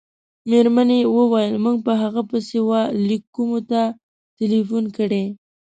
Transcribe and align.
مېرمنې 0.49 0.99
وویل: 1.15 1.53
موږ 1.63 1.77
په 1.87 1.93
هغه 2.01 2.21
پسې 2.29 2.59
وه 2.67 2.81
لېک 3.07 3.23
کومو 3.35 3.59
ته 3.69 3.81
ټېلیفون 4.37 4.83
کړی. 4.97 5.23